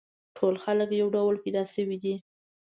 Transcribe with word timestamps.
ټول 0.37 0.55
خلک 0.63 0.89
یو 0.99 1.07
ډول 1.15 1.35
پیدا 1.43 1.63
شوي 1.73 1.97
دي. 2.03 2.15